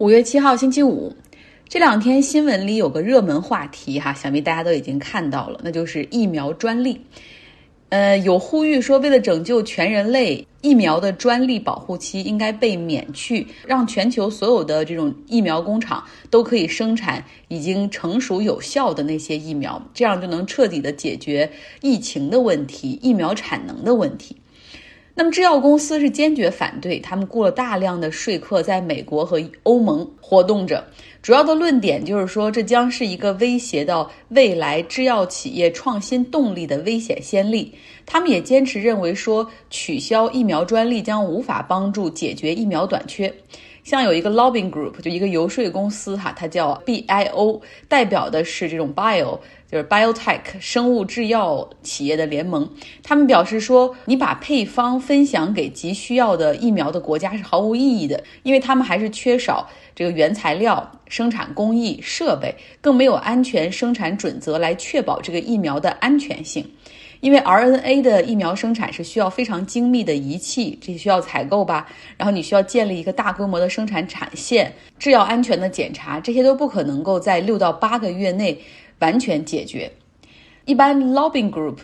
[0.00, 1.14] 五月七号星期五，
[1.68, 6.98] 这两天新闻里有个热门话题哈，想必大家都已经看到了，那就是疫苗专利。
[7.90, 21.50] 呃，有呼吁说，为了拯救全人类，疫苗的专利保护期应该被免去，让全球所有的这种疫苗工厂都可以生产已经成熟有效的那些疫苗，这样就能彻底的解决
[21.82, 24.34] 疫情的问题、疫苗产能的问题。
[25.20, 30.82] 那么制药公司是坚决反对，他们雇了大量的说客在美国和欧盟活动着。
[31.20, 37.74] 主要的论点就是说，这将是一个威胁到未来制药企业创新动力的危险先例。
[38.06, 43.30] 他们也坚持认为说，取消疫苗专利将无法帮助解决疫苗短缺。
[43.84, 49.38] 像有一个 lobbying group，就一个游说公司哈，它叫 BIO，代表的是这种 bio。
[49.70, 52.68] 就是 biotech 生物制药企业的联盟，
[53.04, 66.68] 他们表示说，你把配方分享给急需要的疫苗的国家是毫无意义的，因为他们还是缺少这个原材料、生产工艺、设备，更没有安全生产准则来确保这个疫苗的安全性。
[67.20, 78.60] 因为 RNA 的疫苗生产是需要非常精密的仪器，这需要采购吧，然后你需要建立一个大规模的生产产线，制药安全的检查，这些都不可能够在六到八个月内。
[79.00, 79.90] 完全解决。
[80.66, 81.78] 一般 lobbying group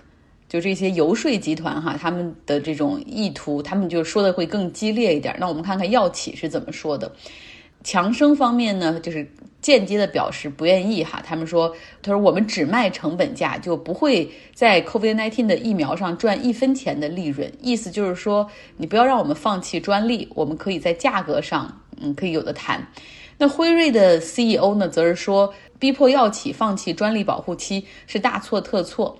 [0.50, 5.34] 就这些游说集团哈，他们的这种意图，他们就说的会更激烈一点。
[5.40, 7.10] 那我们看看药企是怎么说的。
[7.86, 9.24] 强生方面呢，就是
[9.60, 11.22] 间接的表示不愿意哈。
[11.24, 17.48] 他们说，他说我们只卖成本价，就不会在 COVID-19 的疫苗上赚一分钱的利润。
[17.60, 22.84] 意思就是说，你不要让我们放弃专利，我们可以在价格上，嗯，可以有的谈。
[23.38, 25.54] 那辉瑞的 CEO 呢，则是说。
[25.78, 29.14] 逼迫药企放弃专利保护期是大错特错。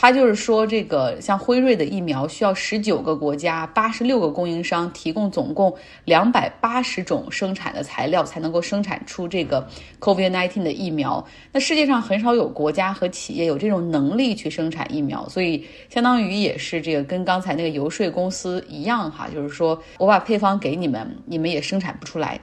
[0.00, 11.26] 他就是说，这个像辉瑞的疫苗需要十九个国家、八十六个供应商提供总共两百八十种生产的材料，才能够生产出这个 COVID-19 的疫苗。
[11.50, 22.38] 那世界上很少有国家和企业有这种能力去生产疫苗，所以相当于也是这个跟刚才那个游说公司一样哈，就是说我把配方给你们，你们也生产不出来。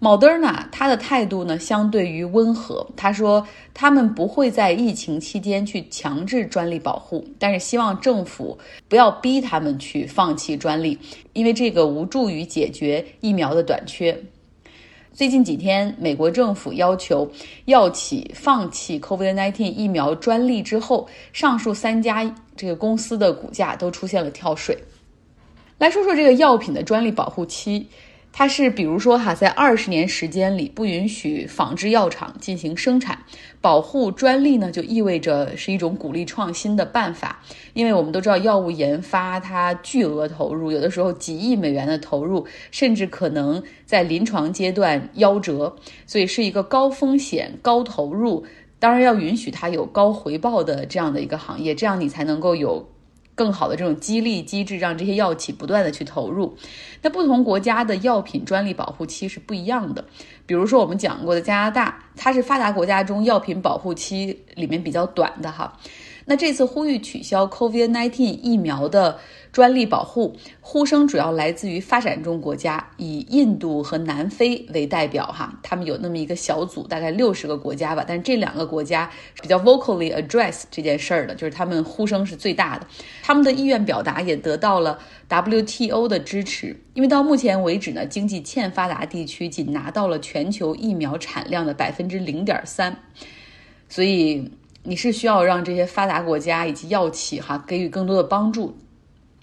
[0.00, 2.86] M o d e r n a 他的态度呢，相对于温和。
[2.96, 3.44] 他说，
[3.74, 8.56] 他们不会在疫情期间去强制专利保护，但是希望政府
[8.88, 10.96] 不要逼他们去放弃专利，
[11.32, 14.16] 因为这个无助于解决疫苗的短缺。
[15.12, 17.28] 最近几天，美国政府要求
[17.64, 24.78] 药企放弃 COVID-19 疫苗专利之后，上述三家这个公司的股价都出现了跳水。
[25.76, 27.84] 来说说这个药品的专利保护期。
[28.30, 33.18] 它是比如说哈，在二十年时间里不允许仿制药厂进行生产，
[33.60, 37.42] 保护专利呢，就意味着是一种鼓励创新的办法。
[37.72, 45.74] 因为我们都知道，药物研发它巨额投入，有的时候几亿美元的投入，甚至可能在临床阶段夭折，
[46.06, 48.44] 所以是一个高风险、高投入，
[48.78, 52.88] 当然要允许它有高回报的这样的一个行业，这样你才能够有。
[53.38, 56.52] 更好的这种激励机制，让这些药企不断的去投入。
[57.00, 60.04] 那不同国家的药品专利保护期是不一样的。
[60.44, 65.72] 比如说我们讲过的加拿大，它是发达国家中药品保护期里面比较短的哈。
[66.24, 69.16] 那这次呼吁取消 COVID-19 疫苗的
[69.52, 78.04] 专利保护，呼声主要来自于发展中国家，以印度和南非为代表哈，他们有那么一个小组，大概六十个国家吧。
[78.06, 79.10] 但是这两个国家
[79.40, 82.86] 比较 vocally address 这件事儿的，就是他们呼声是最大的，
[83.22, 84.98] 他们的意愿表达也得到了
[85.28, 86.76] WTO 的支持。
[86.94, 92.96] 因为到目前为止呢，经济欠发达地区仅拿到了全球疫苗产量的百分之零点三，
[93.88, 94.50] 所以。
[94.84, 98.74] 你是需要让这些发达国家以及药企哈给予更多的帮助。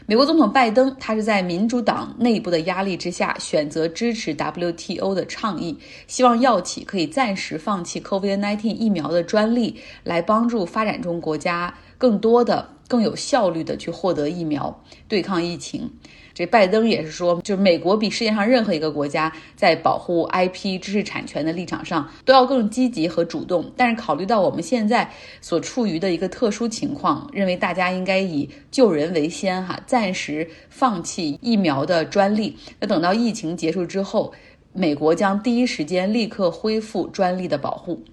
[0.08, 15.92] 美国总统拜登他是在民主党内部的压力之下选择支持 WTO 的倡议，希望药企可以暂时放弃 COVID-19 疫苗的专利，来帮助发展中国家更多的、更有效率的去获得疫苗，对抗疫情。
[16.36, 23.72] 这拜登也是说，就是美国比世界上任何一个国家在保护 IP 知识产权的立场上都要更积极和主动。
[23.78, 25.10] 但是考虑到我们现在
[25.40, 32.58] 所处于的一个特殊情况，认为大家应该以救人为先，哈，暂时放弃疫苗的专利。
[32.82, 34.34] 那等到疫情结束之后，
[34.74, 38.04] 美国将第一时间立刻恢复专利的保护。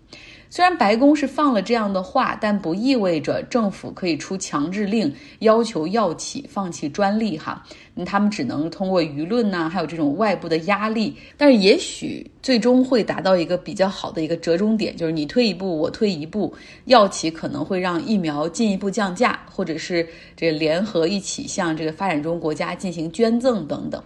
[0.54, 7.64] 虽然白宫是放了这样的话，但不意味着政府可以出强制令要求药企放弃专利哈。
[8.04, 11.16] 他们只能通过舆论呐，还有这种外部的压力。
[11.38, 16.52] 但是也许最终会达到一个比较好的一个折中点，就是你退一步，我退一步，
[16.84, 20.06] 药企可能会让疫苗进一步降价，或者是
[20.36, 24.04] 这联合一起向这个发展中国家进行捐赠等等。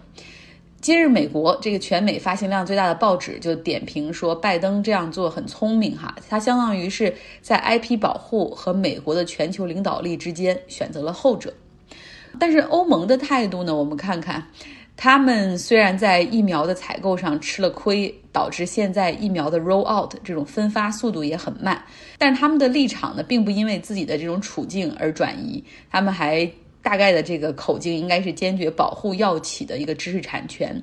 [0.79, 11.51] 今日美国这个全美发行量最大的报纸就点评说，拜登这样做很聪明哈，他相当于是在 IP 保护和美国的全球领导力之间选择了后者。
[12.39, 13.75] 但是欧盟的态度呢？
[13.75, 14.47] 我们看看，
[14.95, 21.83] 他们虽然在疫苗的采购上吃了亏，导致现在疫苗的 roll out 这种分发速度也很慢，
[22.19, 26.49] 但他们的立场呢，并不因为自己的这种处境而转移，他们还。
[26.87, 30.81] 大概的这个口径应该是坚决保护药企的一个知识产权，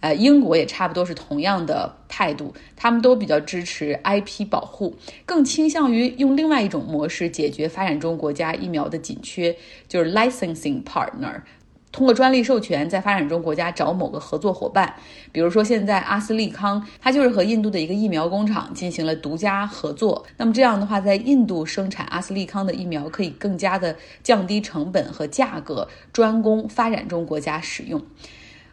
[0.00, 4.96] 呃，英国也差不多是同样的态度，他们都比较支持 IP 保护，
[5.26, 9.54] 更倾向于用另外一种模式解决发展中国家疫苗的紧缺，
[9.86, 11.42] 就是 licensing partner。
[11.92, 14.92] 通过专利授权，在发展中国家找某个合作伙伴，
[15.30, 20.24] 比如说现在阿斯利康，它就是和印度的一个疫苗工厂进行了独家合作。
[20.38, 28.02] 那么这样的话，在印度生产阿斯利康的疫苗，可以更加的降低成本和价格，专供发展中国家使用。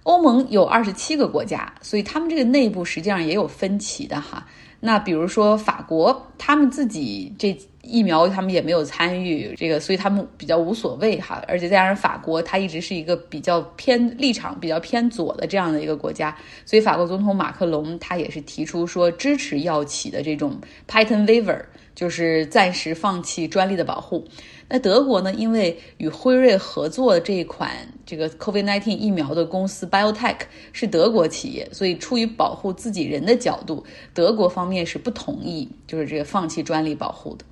[0.09, 4.43] 欧盟有二十七个国家，所以他们这个内部实际上也有分歧的哈。
[4.79, 7.55] 那比如说法国，他们自己这。
[7.81, 11.41] 疫苗他们也没有参与这个，所以他们比较无所谓哈。
[11.47, 16.35] 而且再加上法国，它一直是一个比较偏立场比较偏左的这样的一个国家，
[16.65, 21.59] 所以法国总统马克龙他也是提出说支持药企的这种 patent waiver，
[21.95, 24.27] 就是暂时放弃专利的保护。
[24.71, 27.71] 那德国呢，因为与辉瑞合作的这一款
[28.05, 30.37] 这个 COVID-19 疫苗的公司 BioTech
[30.71, 33.83] 是德国企业，所以出于保护自己人的角度，
[34.13, 37.43] 德国方面是不同意就是这个放弃专利保护的。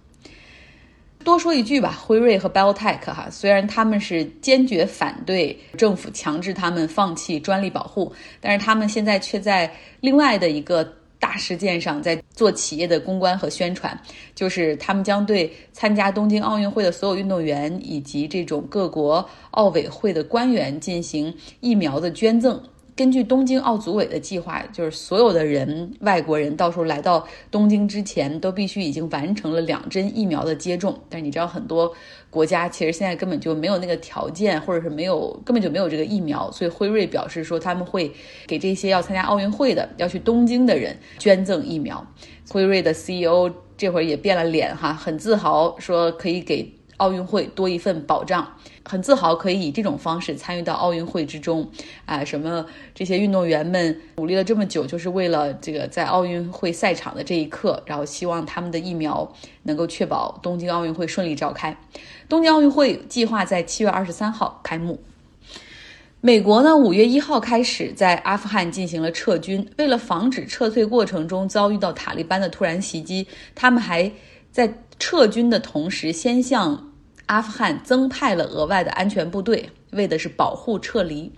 [1.24, 9.70] 多说一句吧，辉瑞和 BioTech 哈，虽然他们是坚决反对政府强制他们放弃专利保护，但是他们现在却在
[10.00, 10.94] 另外的一个
[11.28, 14.00] 大事件上在做企业的公关和宣传，
[14.34, 22.64] 就是他们将对参加东京奥运会的所有运动员以及这种各国奥委会的官员进行疫苗的捐赠。
[22.98, 31.00] 根据东京奥组委的计划，就是所有的人，外国人到时候来到东京之前，都必须已经完成了两针疫苗的接种。
[31.08, 31.94] 但是你知道，很多
[32.32, 36.50] 国家其实现在根本就没有那个条件，或者是没有根本就没有这个疫苗。
[36.50, 38.12] 所以辉瑞表示说，他们会
[38.48, 42.04] 给这些要参加奥运会的、要去东京的人捐赠疫苗。
[42.50, 43.48] 辉瑞的 CEO
[43.78, 46.77] 这会儿也变了脸哈，很自豪说可以给。
[46.98, 48.48] 奥运会多一份保障，
[48.84, 51.70] 很自豪可以以这种方式参与到奥运会之中，
[52.06, 59.32] 啊，什么这些运动员们努力了这么久，就是为了这个在奥运会赛场的这一刻，然后希望他们的疫苗
[59.64, 61.78] 能够确保东京奥运会顺利召开。
[62.28, 65.00] 东京奥运会计划在七月二十三号开幕。
[66.20, 74.12] 美国呢，五月一号开始在阿富汗进行了撤军，为了防止撤退过程中遭遇到塔利班的突然袭击，他们还
[74.52, 76.84] 在撤军的同时先向。
[77.28, 81.30] 阿富汗增派了额外的安全部队，为的是保护撤离。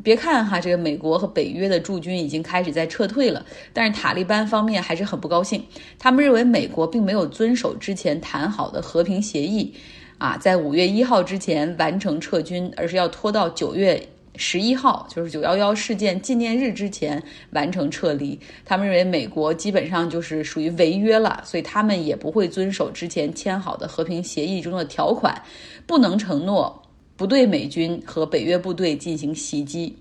[0.00, 5.64] 别看哈，这个美国和北约的驻军已经开始在撤退了，但是塔利班方面还是很不高兴。
[5.98, 9.74] 他们认为美国并没有遵守之前谈好的和平协议，
[10.18, 14.08] 啊，在五月一号之前完成撤军，而是要拖到九月。
[14.36, 17.22] 十一号就是九幺幺事件纪念日之前
[17.52, 25.40] 完成撤离，他们认为美国基本上就是属于违约了，所以他们也不会遵守之前签好的和平协议中的条款，
[25.86, 26.82] 不能承诺
[27.16, 29.96] 不对美军和北约部队进行袭击。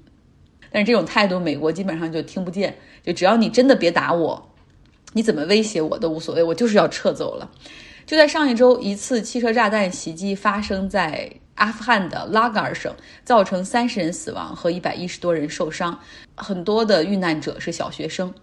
[0.71, 4.50] 但是这种态度，美国基本上就听不见，就只要你真的别打我，
[5.13, 7.52] 你怎么威胁我都无所谓，我就是要撤走了。
[8.07, 11.31] 就在上一周，一次汽车炸弹袭击发生在。
[11.56, 12.94] 阿富汗的拉格尔省
[13.24, 16.00] 造成三十人死亡和一百一十多人受伤，
[16.36, 18.33] 很多的遇难者是小学生。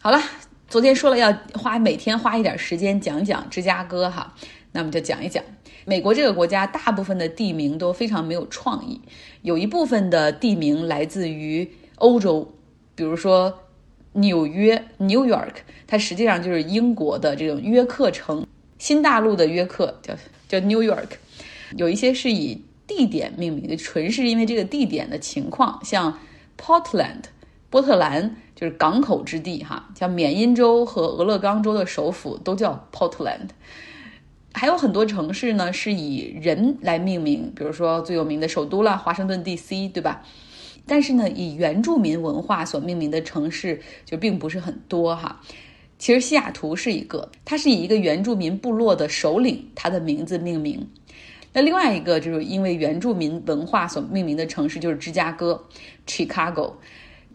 [0.00, 0.20] 好了，
[0.68, 4.34] 昨天说了要花每天花一点时间讲讲芝加哥哈，
[4.72, 5.44] 那么就讲一讲
[5.84, 9.00] 美国这个国家大部分的地名都非常没有创意，
[9.42, 12.54] 有一部分的地名来自于欧洲，
[12.94, 13.60] 比如说
[14.12, 15.54] 纽约 （New York），
[15.86, 18.46] 它实际上就是英国的这种约克城，
[18.78, 20.14] 新大陆的约克叫
[20.48, 21.08] 叫 New York。
[21.76, 26.18] 有一些是以地点命名的，纯是因为这个地点的情况，像
[26.58, 27.22] Portland，
[27.70, 33.48] 波特兰就是港口之地哈，像缅因州和俄勒冈州的首府都叫 Portland，
[34.52, 39.88] 还有很多城市呢是以人来命名，比如说最有名的首都啦，华盛顿 D.C.
[39.88, 40.22] 对吧？
[40.84, 45.40] 但是呢，以原住民文化所命名的城市就并不是很多哈。
[45.96, 50.84] 其实西雅图是一个，它是以一个原住民部落的首领他的名字命名。
[51.52, 55.62] 那另外一个就是因为原住民文化所命名的城市就是芝加哥
[56.06, 56.72] ，Chicago，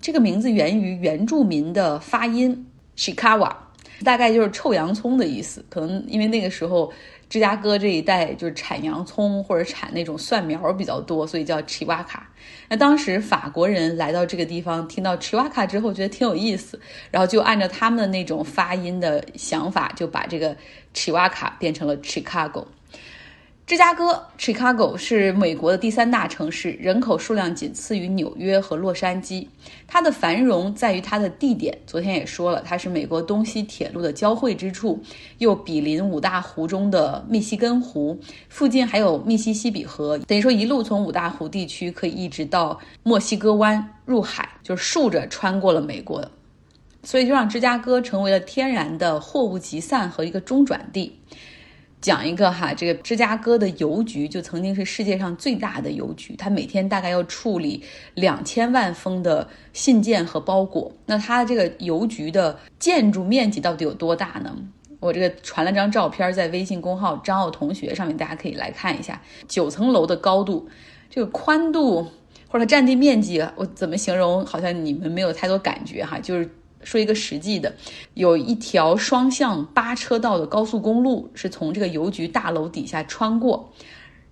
[0.02, 2.66] 这个名字源于原住民的发音
[2.98, 3.56] Chicago，
[4.04, 5.64] 大概就是臭洋葱的意思。
[5.70, 6.92] 可能因为那个时候
[7.30, 12.20] 芝加哥这一带就是产洋葱或者产那种蒜苗比较多，所以叫 Chewacca。
[12.70, 16.80] 那当时法国人来到这个地方，听到 Chewacca 之后，觉得挺有意思，
[17.12, 20.56] 然后就按照他们的那种发音的想法，就把这个
[20.94, 22.66] Chewacca 变成了 Chicago。
[23.68, 29.46] 芝加哥 （Chicago） 是美国的第三大城市，人口数量仅次于纽约和洛杉矶。
[29.86, 31.78] 它的繁荣在于它的地点。
[31.86, 34.98] 昨天也说了，它是美国东西铁路的交汇之处，
[35.40, 46.26] 又比邻五大湖中的密西根湖，附近还有密西西比河，等于说一路从五大湖地区可以一直到墨西哥湾入海，就是竖着穿过了美国，
[47.04, 51.20] 所以就让芝加哥成为了天然的货物集散和一个中转地。
[52.00, 60.92] 讲一个哈，这个芝加哥的邮局就曾经是世界上最大的邮局，它每天大概要处理两千万封的信件和包裹。
[61.08, 64.56] 那它这个邮局的建筑面积到底有多大呢？
[65.00, 69.22] 我这个传了张照片在微信公号张奥同学上面，大家可以来看一下。
[69.48, 70.70] 九层楼的高度，
[71.10, 72.08] 这个宽度
[72.48, 74.46] 或者占地面积，我怎么形容？
[74.46, 76.50] 好像你们没有太多感觉哈，就是。
[76.88, 77.76] 说一个实际的，
[78.14, 83.70] 有一条双向八车道的高速公路是从这个邮局大楼底下穿过，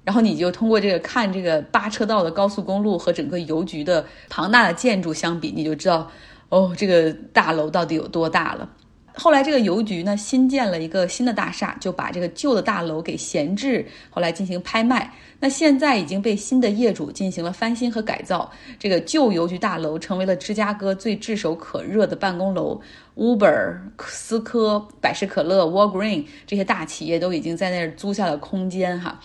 [0.06, 6.10] 然后你就通过这个看这个八车道的高速公路和整个邮局的庞大的建筑相比，你就知道
[6.48, 8.70] 哦，这个大楼到底有多大了。
[9.18, 15.14] 后来这个邮局呢新建了一个新的大厦，就把这个旧的大楼给闲置，后来进行拍卖。
[15.40, 22.80] 那现在已经被新的业主进行了翻新和改造，这个旧邮局大楼成为了芝加哥最炙手可热的办公楼。
[23.16, 29.20] Uber、思科、百事可乐、Walgreen 这些大企业都已经在那儿租下了空间哈。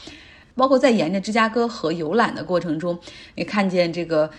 [0.55, 2.99] 包括在沿着芝加哥河游览的过程中，
[3.35, 4.31] 也看见这个。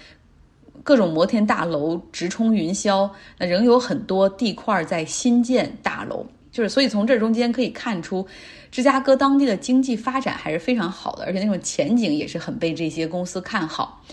[0.84, 8.26] 各种摩天大楼直冲云霄，那仍有很多地块在新建大楼，就是所以从这中间可以看出，
[8.72, 14.04] 芝加哥当地的经济发展还是非常好的，而且那种前景也是很被这些公司看好。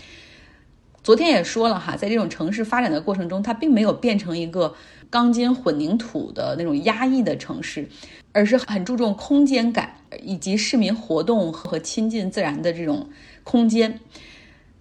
[1.01, 4.75] 昨天也说了哈，在这种城市发展的过程中，它并没有变成一个
[5.09, 7.87] 钢筋混凝土的那种压抑的城市，
[8.31, 13.09] 而是很注重空间感以及市民活动和亲近自然的这种
[13.43, 13.99] 空间。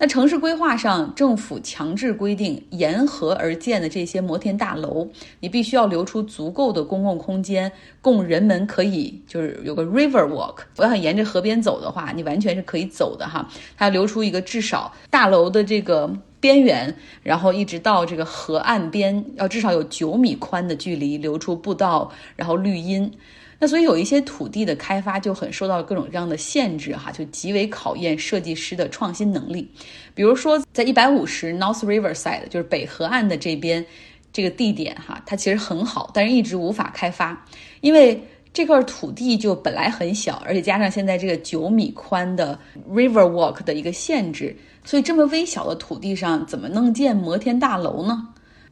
[0.00, 5.08] 那城市规划上，政府强制规定沿河而建的这些摩天大楼，
[5.40, 10.58] 你必须要留出足够的公共空间，供人们可以就是有个 river walk。
[10.76, 13.48] 我要想沿着河边走的话，你完全是可以走的哈。
[13.76, 23.12] 它要留出一个至少大楼的这个边缘，然后一直到这个河岸边，要至少有九米宽的距离，留出步道，然后绿荫。
[23.58, 29.68] 那所以有一些土地的开发就很受到各种各样的限制哈，就极为考验设计师的创新能力。
[30.14, 33.84] 比如说，在一百五十 North Riverside，就是北河岸的这边
[34.32, 37.44] 这个地点哈，它其实很好，但是一直无法开发，
[37.80, 38.22] 因为
[38.52, 48.28] 这块土地就本来很小，而且加上现在这个九米宽的 River Walk 的一个限制，所以这么微小的土地上怎么能建摩天大楼呢？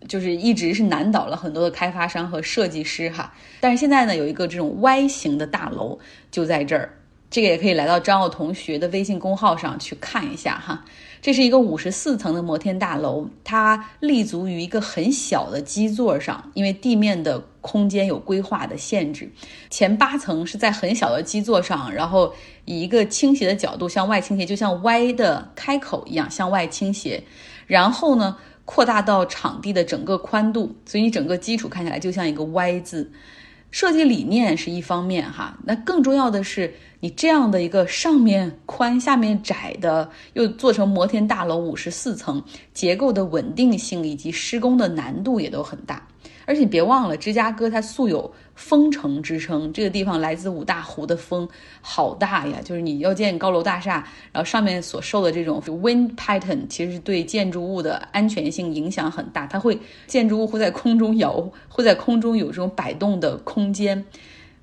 [0.07, 5.99] 就是一直是难倒了很多的开发商和设计师哈，但是现在呢，有一个这种 Y 型的大楼
[6.31, 6.99] 就在这儿，
[7.29, 10.85] 这个也可以来到张奥同学的微信公号上去看一下哈。
[11.21, 19.29] 这是一个五十四层的摩天大楼，它立足于一个很小的基座上，因为地面的空间有规划的限制。
[19.69, 22.33] 前八层是在很小的基座上，然后
[22.65, 27.25] 以一个倾斜的角度向外倾斜，就像 Y 的开口一样向外倾斜，
[27.67, 28.37] 然后呢。
[28.66, 33.11] 扩大到场地的整个宽度，所以你整个基础看起来就像一个 Y 字。
[33.70, 42.42] 设计理念是一方面哈，那更重要的是你这样的一个上面宽下面窄的，又做成摩天大楼五十四层，
[42.73, 46.06] 结构的稳定性以及施工的难度也都很大。
[46.47, 51.47] 而且你别忘了，芝加哥它素有风城之称，这个地方来自五大湖的风
[51.81, 52.59] 好大呀！
[52.65, 59.45] 就是你要建高楼大厦，然后上面所受的这种 wind pattern，其实对建筑物的安全性影响很大。
[59.45, 59.76] 它会
[60.07, 64.05] 建筑物会在空中摇，会在空中有这种摆动的空间。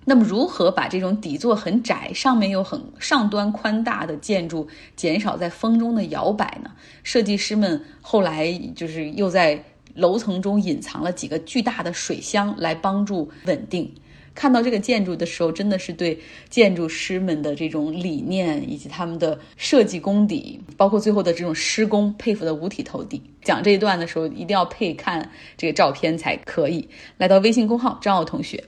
[0.05, 6.71] 那么如何把这种底座很窄、上面又很上端宽大的建筑减少在风中的摇摆呢？
[7.03, 9.61] 设计师们后来就是又在。
[9.93, 13.93] 楼层中隐藏了几个巨大的水箱来帮助稳定。
[14.35, 16.19] 看到这个建筑的时候，真的是对
[16.49, 23.21] 建筑师们的这种理念以及他们的设计功底，包括最后的这种施工，佩服的五体投地。
[23.43, 26.89] 讲这一段的时候，一定要配看这个照片才可以。
[27.17, 28.63] 来到微信公号张奥同学。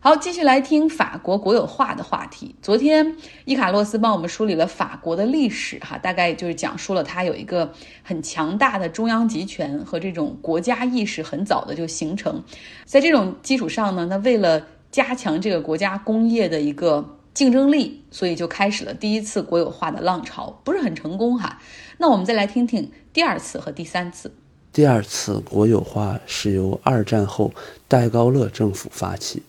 [0.00, 2.54] 好，继续来听法国国有化的话题。
[2.62, 7.72] 昨天伊卡洛斯帮我们梳理了法国的历史，哈，大概就是讲述了它有一个
[8.04, 12.44] 很强大的中央集权和这种国家意识很早的就形成。
[12.84, 21.58] 在这种基础上呢，那为了加强这个国家工业的一个竞争力，所以就开始了第一次国有化的浪潮，不是很成功哈。
[21.96, 24.30] 那我们再来听听第二次和第三次。
[24.72, 27.52] 第二次国有化是由二战后
[27.88, 29.42] 戴高乐政府发起。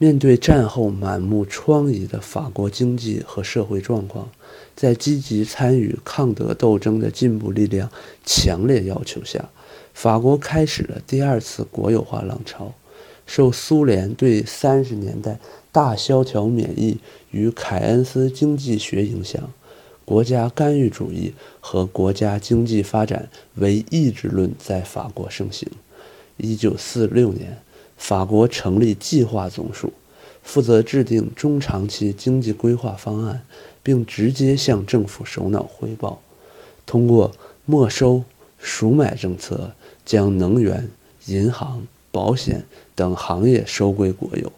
[0.00, 4.30] 面对战后满目疮痍的法国经济和社会状况，
[4.76, 7.90] 在积极参与抗德斗争的进步力量
[8.24, 9.50] 强烈要求下，
[9.92, 12.72] 法国开始了第二次国有化浪潮。
[13.26, 15.40] 受苏联对三十年代
[15.72, 16.98] 大萧条免疫
[17.32, 19.52] 与凯恩斯经济学影响，
[20.04, 25.68] 国家干预主义和国家经济发展为意志论在法国盛行。
[26.36, 27.58] 一九四六年。
[27.98, 29.92] 法国成立计划总署，
[30.42, 33.42] 负责制定中长期经济规划方案，
[33.82, 36.22] 并直接向政府首脑汇报。
[36.86, 37.32] 通过
[37.66, 38.22] 没收、
[38.58, 39.72] 赎买政策，
[40.06, 40.88] 将能源、
[41.26, 42.64] 银行、保险
[42.94, 44.50] 等行业收归国有。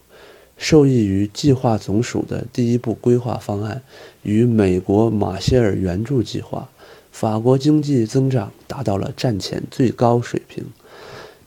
[0.56, 3.82] 受益于计划总署的第一步规划方案
[4.22, 6.68] 与美国马歇尔援助计划，
[7.10, 10.64] 法国经济增长达到了战前最高水平。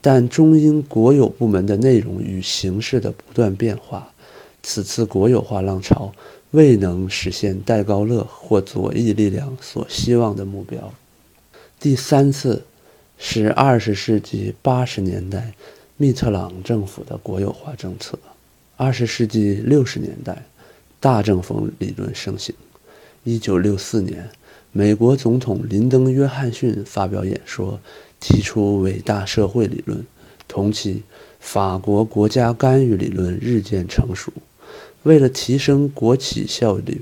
[0.06, 4.12] 但终因国有部门的内容与形式的不断变化，
[4.62, 6.12] 此次国有化浪潮
[6.52, 10.94] 未能实现戴高乐或左翼力量所希望的目标。
[11.80, 12.66] 第三次
[13.18, 15.54] 是二十世纪八十年代
[15.96, 18.20] 密特朗政府的国有化政策。
[18.76, 20.44] 二十世纪六十年代，
[21.00, 22.54] 大政府理论盛行。
[23.24, 24.30] 一九六四年，
[24.74, 27.80] 美国总统林登·约翰逊发表演说。
[28.24, 30.06] 提出伟大社会理论，
[30.48, 31.04] 同期，
[31.42, 34.32] 法国国家干预理论日渐成熟。
[35.04, 37.02] 为了提升国企效率，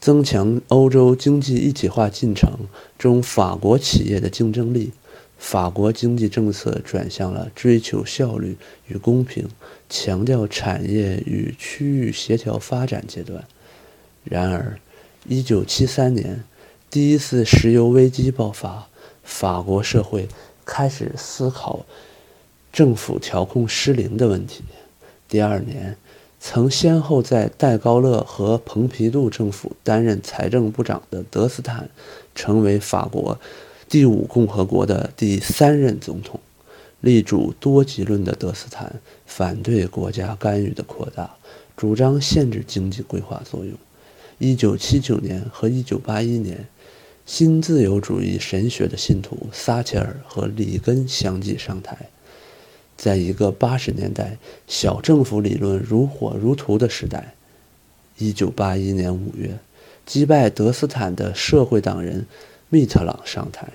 [0.00, 2.50] 增强欧洲经济一体化进程
[2.98, 4.90] 中法国企业的竞争力，
[5.38, 8.56] 法国经济政策转向了追求效率
[8.88, 9.48] 与公平、
[9.88, 13.44] 强调产业与区域协调发展阶段。
[14.24, 14.80] 然而
[15.28, 16.42] ，1973年，
[16.90, 18.88] 第一次石油危机爆发，
[19.22, 20.26] 法国社会。
[20.66, 21.86] 开始思考
[22.72, 24.64] 政府调控失灵的问题。
[25.28, 25.96] 第二年，
[26.40, 31.88] 曾先后在戴高乐和蓬皮杜政府担任财政部长的德斯坦，
[32.34, 33.38] 成为法国
[33.88, 36.38] 第五共和国的第三任总统。
[37.00, 41.30] 力主多极论的德斯坦反对国家干预的扩大，
[41.76, 43.72] 主张限制经济规划作用。
[44.38, 46.66] 一九七九年和一九八一年。
[47.26, 52.08] 新自由主义神学的信徒撒切尔和里根相继上台，
[52.96, 57.34] 在一个八十年代小政府理论如火如荼的时代，
[58.16, 59.58] 一九八一年五月，
[60.06, 62.24] 击败德斯坦的社会党人
[62.68, 63.66] 密特朗上台。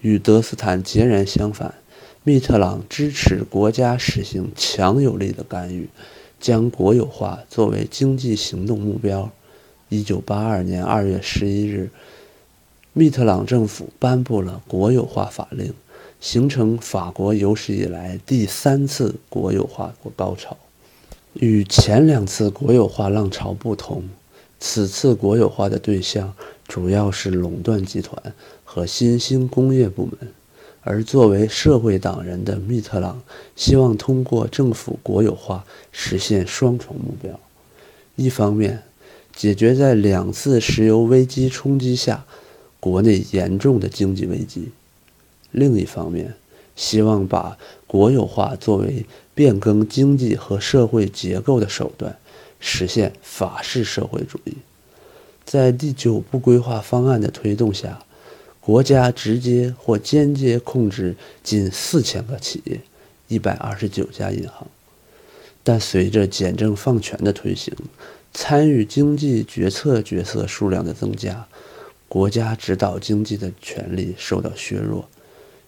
[0.00, 1.74] 与德斯坦截然相反，
[2.22, 5.88] 密特朗支持国家实行强有力的干预，
[6.38, 9.28] 将国有化作为经济行动目标。
[9.88, 11.90] 一九八二年二月十一日。
[12.96, 15.74] 密特朗政府颁布了国有化法令，
[16.20, 20.56] 形成法国有史以来第三次国有化高潮。
[21.32, 24.04] 与前两次国有化浪潮不同，
[24.60, 26.32] 此次国有化的对象
[26.68, 30.32] 主要是垄断集团和新兴工业部门。
[30.82, 33.20] 而作为社会党人的密特朗，
[33.56, 37.40] 希望通过政府国有化实现双重目标：
[38.14, 38.84] 一方面，
[39.34, 42.24] 解决在两次石油危机冲击下。
[42.84, 44.68] 国内严重的经济危机，
[45.52, 46.34] 另一方面，
[46.76, 52.18] 希望把国有化作为变更经济和社会结构的手段，
[52.60, 54.58] 实现法式社会主义。
[55.46, 58.04] 在第九步规划方案的推动下，
[58.60, 62.78] 国家直接或间接控制近四千个企业，
[63.28, 64.66] 一百二十九家银行。
[65.62, 67.72] 但随着简政放权的推行，
[68.34, 71.46] 参与经济决策角色数量的增加。
[72.14, 75.08] 国家指导经济的权力受到削弱。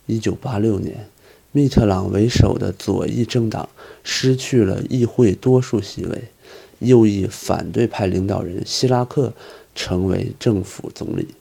[0.06, 1.08] 一九八六年，
[1.50, 3.68] 密特朗为首的左翼政党
[4.04, 6.28] 失去了议会多数席位，
[6.78, 9.32] 右翼反对派领导人希拉克
[9.74, 11.34] 成为政府总理。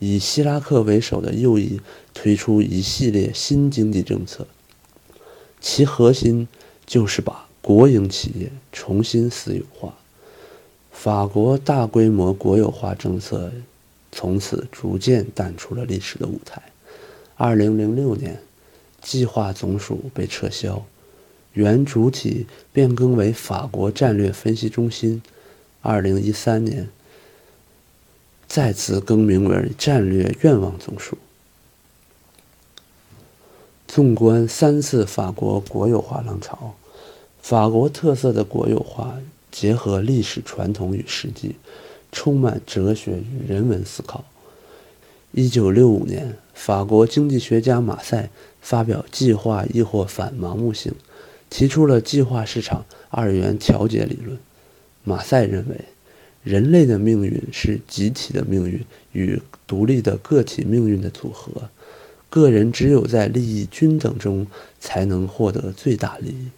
[0.00, 1.80] 以希拉克为首的右翼
[2.12, 4.44] 推出一系列新经济政策，
[5.60, 6.48] 其核心
[6.84, 9.94] 就是把国营企业重新私有化。
[10.90, 13.52] 法国大规模国有化政策。
[14.12, 16.62] 从此逐渐淡出了历史的舞台。
[17.34, 18.40] 二零零六年，
[19.00, 20.84] 计划总署被撤销，
[21.54, 25.20] 原主体变更为法国战略分析中心。
[25.80, 26.88] 二零一三年
[28.46, 31.18] 再次更名为战略愿望总署。
[33.88, 36.76] 纵观三次法国国有化浪潮，
[37.42, 39.18] 法国特色的国有化
[39.50, 41.56] 结合历史传统与实际，
[42.12, 44.24] 充满哲学与人文思考。
[45.32, 48.28] 一九六五年，法国经济学家马赛
[48.60, 50.92] 发表《计划亦或反盲目性》，
[51.48, 54.38] 提出了计划市场二元调节理论。
[55.04, 55.80] 马赛认为，
[56.44, 61.70] 人类的命运是集体的命运与独立的个体命运的组合。
[62.28, 64.46] 个人只有在利益均等中，
[64.78, 66.48] 才能获得最大利益。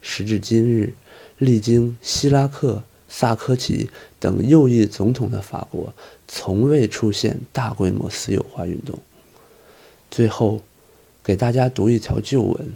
[0.00, 0.92] 时至今日，
[1.38, 3.88] 历经希拉克、萨科齐
[4.24, 5.92] 等右翼总统的法国，
[6.26, 8.98] 从未出现大规模私有化运动。
[10.10, 10.62] 最后，
[11.22, 12.72] 给大家读一条旧文：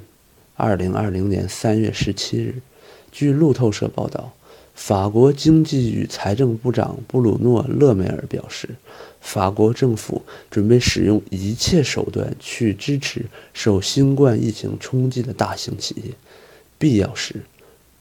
[0.56, 2.60] 二零二零年三月十七日，
[3.10, 4.34] 据路透社报道。
[4.74, 8.68] 法国经济与财政部长布鲁诺·勒梅尔表示，
[9.18, 16.12] 法国政府准备使用一切手段去支持受新冠疫情冲击的大型企业，
[16.78, 17.42] 必要时，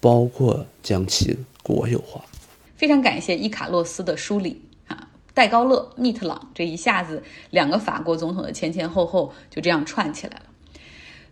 [0.01, 2.23] 包括将其国有化。
[2.77, 10.43] 非常感谢伊卡洛斯的梳理啊，戴高乐、密特朗这一下子两个法国总统的前前后后就这样串起来了。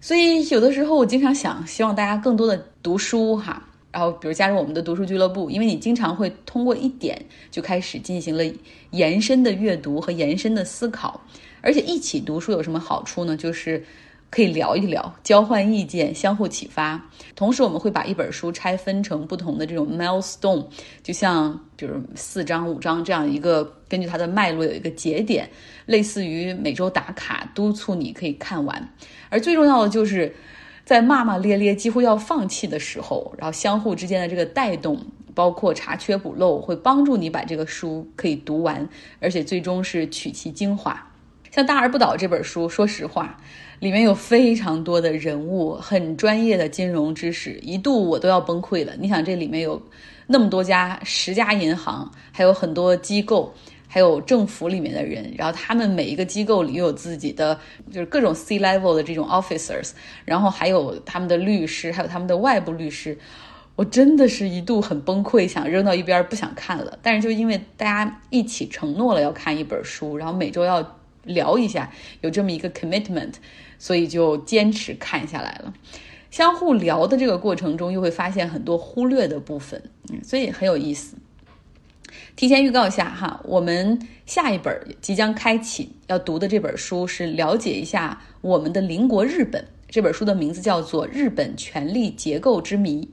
[0.01, 3.69] 所以有的时候我经常想，希望大家更多的读书哈。
[3.91, 8.43] 然后，比如加入我们的读书俱乐部，因为你经常会通过一点就开始进行了
[8.91, 11.21] 延伸的阅读和延伸的思考，
[11.62, 13.38] 而且一起读书有什么好处呢？
[13.38, 13.86] 就是
[14.36, 17.02] 可以聊一聊，交换意见，相互启发。
[17.38, 20.65] 同时，我们会把一本书拆分成不同的这种 milestone，
[21.02, 25.50] 就像比如四章、五章这样一个，根据它的脉络有一个节点，
[25.86, 28.93] 类似于每周打卡，督促你可以看完。
[29.30, 30.36] 而最重要的就是。
[30.84, 38.88] 在骂骂咧咧、几乎要放弃的时候，然后相互之间的这个带动，包括查缺补漏，会帮助你把这个书可以读完，
[39.19, 41.12] 而且最终是取其精华。
[41.50, 43.36] 像《大而不倒》这本书，说实话，
[43.79, 48.93] 里面有非常多的人物，很专业的金融知识，一度我都要崩溃了。
[48.99, 49.81] 你想，这里面有
[50.27, 53.53] 那么多家、十家银行，还有很多机构。
[53.88, 57.57] 还有政府里面的人，然后他们每一个机构里又有自己的，
[57.89, 59.91] 就是各种 C level 的这种 officers，
[60.25, 63.17] 然后还有他们的律师，还有他们的外部律师，
[63.77, 66.99] 我真的是一度很崩溃，想扔到一边不想看了。
[67.01, 73.35] 但是就因为大家一起承诺了要看一本书，然后每周要聊一下，有这么一个 commitment，
[73.86, 75.71] 所以就坚持看下来了。
[76.32, 81.15] 相互聊的这个过程中，又会发现很多忽略的部分，嗯，所以很有意思。
[82.36, 89.63] 提前预告一下哈，我们下一本即将开启要读的这本书是了解一下我们的邻国日本。
[89.88, 93.06] 这本书的名字叫做《日本权力结构之谜》。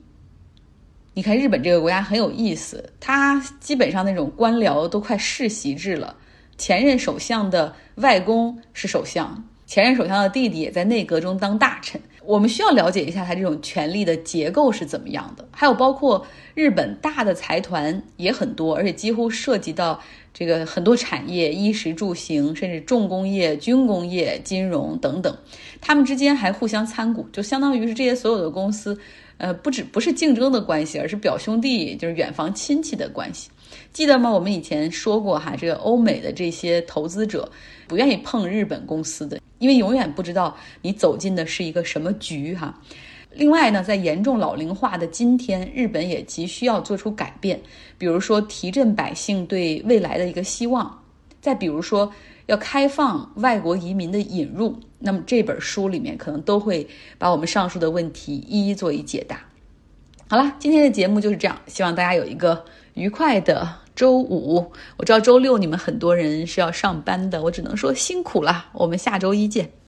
[1.13, 6.15] 你看日本这个国家很有意思，它基本上那种官僚都快世袭制了，
[6.57, 9.47] 前任首相的外公是首相。
[9.65, 11.99] 前任首相的弟弟也在内阁中当大臣。
[12.25, 15.45] 我们需要了解一下他这种权力的结构是怎么样的。
[15.51, 19.99] 还有包括日本大的财团也很多，而且几乎涉及到
[20.33, 25.37] 这个很多产业，衣食住行，甚至重工业、军工业、金融等等。
[25.81, 28.97] 他们之间还互相参股，就相当于是这些所有的公司，
[29.37, 33.49] 呃，不止不是竞争的关系，而是表兄弟，就是远房亲戚的关系。
[33.91, 34.29] 记得吗？
[34.29, 37.51] 我们以前说过哈，这个欧美的这些投资者
[37.87, 42.79] 不愿意碰日本公司的，因为永远不知道你走进的是一个什么局哈。
[43.35, 47.59] 另外呢，在严重老龄化的今天，日本也急需要做出改变，
[47.97, 51.01] 比如说提振百姓对未来的一个希望，
[51.41, 52.13] 再比如说
[52.45, 54.77] 要开放外国移民的引入。
[54.99, 59.39] 那么这本书里面可能都会把我们上述的问题一一做一解答。
[60.29, 63.75] 好了，今天的节目就是这样，希望大家有一个愉快的。
[63.95, 68.65] 周五，我知道周六你们很多人是要上班的，我只能说辛苦了。
[68.73, 69.73] 我们下周一见。